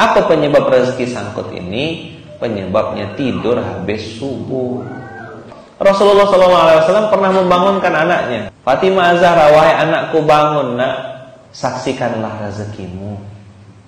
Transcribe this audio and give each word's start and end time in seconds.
Apa 0.00 0.24
penyebab 0.24 0.64
rezeki 0.72 1.12
sangkut 1.12 1.52
ini? 1.52 2.16
Penyebabnya 2.40 3.12
tidur 3.20 3.60
habis 3.60 4.16
subuh. 4.16 4.80
Rasulullah 5.76 6.24
SAW 6.24 7.12
pernah 7.12 7.28
membangunkan 7.36 7.92
anaknya. 7.92 8.48
Fatimah 8.64 9.12
Azhar, 9.12 9.36
wahai 9.36 9.76
anakku 9.76 10.24
bangun 10.24 10.80
nak, 10.80 10.96
saksikanlah 11.52 12.48
rezekimu. 12.48 13.20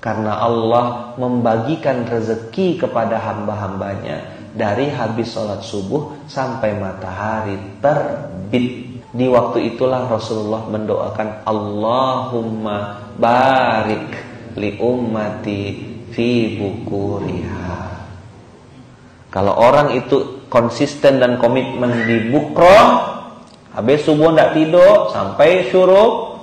Karena 0.04 0.36
Allah 0.36 1.16
membagikan 1.16 2.04
rezeki 2.04 2.84
kepada 2.84 3.16
hamba-hambanya 3.16 4.20
dari 4.52 4.92
habis 4.92 5.32
sholat 5.32 5.64
subuh 5.64 6.28
sampai 6.28 6.76
matahari 6.76 7.56
terbit. 7.80 9.00
Di 9.12 9.28
waktu 9.32 9.76
itulah 9.76 10.12
Rasulullah 10.12 10.68
mendoakan 10.68 11.28
Allahumma 11.48 13.00
barik 13.16 14.12
li 14.56 14.76
ummati 14.80 15.92
fi 16.12 16.60
bukuriha. 16.60 17.80
Kalau 19.32 19.56
orang 19.56 19.96
itu 19.96 20.44
konsisten 20.52 21.16
dan 21.16 21.40
komitmen 21.40 22.04
di 22.04 22.28
bukro, 22.28 22.76
habis 23.72 24.04
subuh 24.04 24.36
tidak 24.36 24.52
tidur 24.52 25.08
sampai 25.08 25.72
syuruk, 25.72 26.36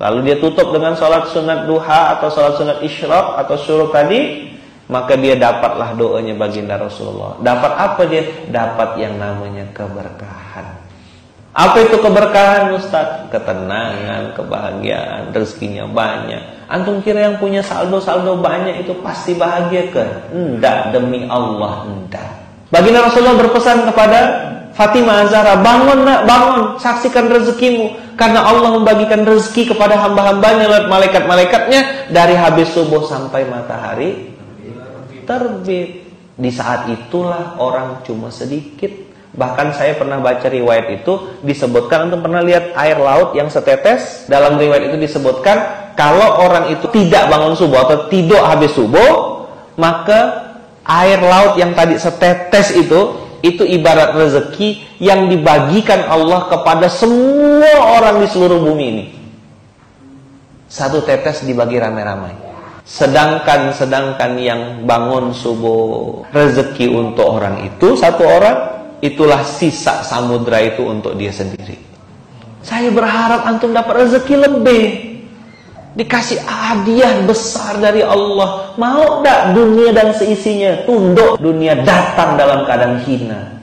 lalu 0.00 0.32
dia 0.32 0.36
tutup 0.40 0.72
dengan 0.72 0.96
sholat 0.96 1.28
sunat 1.28 1.68
duha 1.68 2.16
atau 2.16 2.32
sholat 2.32 2.56
sunat 2.56 2.78
isyraq 2.80 3.36
atau 3.44 3.56
syuruk 3.60 3.92
tadi, 3.92 4.48
maka 4.88 5.12
dia 5.20 5.36
dapatlah 5.36 5.92
doanya 5.92 6.32
baginda 6.32 6.80
Rasulullah. 6.80 7.36
Dapat 7.44 7.72
apa 7.76 8.02
dia? 8.08 8.24
Dapat 8.48 8.96
yang 8.96 9.20
namanya 9.20 9.68
keberkahan. 9.76 10.91
Apa 11.52 11.84
itu 11.84 12.00
keberkahan 12.00 12.72
Ustaz? 12.72 13.28
Ketenangan, 13.28 14.32
kebahagiaan, 14.32 15.36
rezekinya 15.36 15.84
banyak. 15.84 16.40
Antum 16.72 17.04
kira 17.04 17.28
yang 17.28 17.36
punya 17.36 17.60
saldo-saldo 17.60 18.40
banyak 18.40 18.88
itu 18.88 18.96
pasti 19.04 19.36
bahagia 19.36 19.92
ke? 19.92 20.04
Enggak, 20.32 20.96
demi 20.96 21.28
Allah 21.28 21.84
enggak. 21.84 22.40
Baginda 22.72 23.04
Rasulullah 23.04 23.36
berpesan 23.36 23.84
kepada 23.84 24.20
Fatimah 24.72 25.28
Azhara, 25.28 25.60
bangun 25.60 26.08
nak, 26.08 26.24
bangun, 26.24 26.80
saksikan 26.80 27.28
rezekimu. 27.28 28.16
Karena 28.16 28.48
Allah 28.48 28.72
membagikan 28.72 29.20
rezeki 29.28 29.76
kepada 29.76 30.00
hamba-hambanya 30.00 30.72
lewat 30.72 30.86
malaikat-malaikatnya 30.88 32.08
dari 32.08 32.32
habis 32.32 32.72
subuh 32.72 33.04
sampai 33.04 33.44
matahari 33.44 34.32
terbit. 35.28 36.00
Di 36.32 36.48
saat 36.48 36.88
itulah 36.88 37.60
orang 37.60 38.00
cuma 38.08 38.32
sedikit 38.32 39.11
Bahkan 39.32 39.72
saya 39.72 39.96
pernah 39.96 40.20
baca 40.20 40.44
riwayat 40.44 40.92
itu 40.92 41.40
disebutkan 41.40 42.12
untuk 42.12 42.28
pernah 42.28 42.44
lihat 42.44 42.76
air 42.76 43.00
laut 43.00 43.32
yang 43.32 43.48
setetes 43.48 44.28
dalam 44.28 44.60
riwayat 44.60 44.92
itu 44.92 45.00
disebutkan 45.00 45.88
kalau 45.96 46.44
orang 46.44 46.68
itu 46.68 46.84
tidak 46.92 47.32
bangun 47.32 47.56
subuh 47.56 47.88
atau 47.88 48.12
tidur 48.12 48.44
habis 48.44 48.76
subuh 48.76 49.44
maka 49.80 50.52
air 50.84 51.16
laut 51.24 51.56
yang 51.56 51.72
tadi 51.72 51.96
setetes 51.96 52.76
itu 52.76 53.22
itu 53.40 53.64
ibarat 53.64 54.14
rezeki 54.14 55.00
yang 55.02 55.26
dibagikan 55.32 56.06
Allah 56.06 56.46
kepada 56.52 56.92
semua 56.92 57.98
orang 57.98 58.22
di 58.22 58.28
seluruh 58.30 58.60
bumi 58.62 58.84
ini. 58.86 59.04
Satu 60.70 61.02
tetes 61.02 61.42
dibagi 61.42 61.80
ramai-ramai. 61.80 62.38
Sedangkan 62.86 63.74
sedangkan 63.74 64.36
yang 64.38 64.60
bangun 64.84 65.34
subuh 65.34 66.22
rezeki 66.30 66.90
untuk 66.92 67.40
orang 67.40 67.64
itu 67.66 67.94
satu 67.94 68.26
orang 68.26 68.56
itulah 69.02 69.42
sisa 69.42 70.06
samudra 70.06 70.62
itu 70.62 70.86
untuk 70.86 71.18
dia 71.18 71.34
sendiri. 71.34 71.74
Saya 72.62 72.94
berharap 72.94 73.42
antum 73.44 73.74
dapat 73.74 74.06
rezeki 74.06 74.36
lebih. 74.48 74.84
Dikasih 75.92 76.40
hadiah 76.40 77.20
besar 77.28 77.76
dari 77.76 78.00
Allah. 78.00 78.72
Mau 78.80 79.20
tidak 79.20 79.52
dunia 79.52 79.92
dan 79.92 80.16
seisinya 80.16 80.88
tunduk 80.88 81.36
dunia 81.36 81.76
datang 81.84 82.40
dalam 82.40 82.64
keadaan 82.64 83.04
hina. 83.04 83.61